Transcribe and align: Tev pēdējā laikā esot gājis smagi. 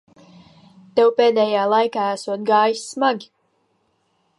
Tev 1.01 1.11
pēdējā 1.19 1.67
laikā 1.75 2.09
esot 2.17 2.49
gājis 2.51 2.87
smagi. 2.95 3.33